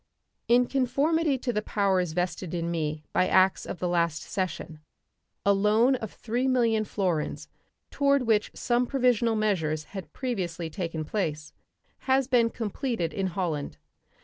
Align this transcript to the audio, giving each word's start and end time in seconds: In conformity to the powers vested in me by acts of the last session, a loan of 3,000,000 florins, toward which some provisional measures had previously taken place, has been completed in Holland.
In 0.47 0.65
conformity 0.65 1.37
to 1.37 1.53
the 1.53 1.61
powers 1.61 2.13
vested 2.13 2.55
in 2.55 2.71
me 2.71 3.03
by 3.13 3.27
acts 3.27 3.67
of 3.67 3.77
the 3.77 3.87
last 3.87 4.23
session, 4.23 4.79
a 5.45 5.53
loan 5.53 5.93
of 5.93 6.19
3,000,000 6.19 6.87
florins, 6.87 7.47
toward 7.91 8.23
which 8.23 8.49
some 8.55 8.87
provisional 8.87 9.35
measures 9.35 9.83
had 9.93 10.11
previously 10.11 10.71
taken 10.71 11.05
place, 11.05 11.53
has 12.09 12.27
been 12.27 12.49
completed 12.49 13.13
in 13.13 13.27
Holland. 13.27 13.77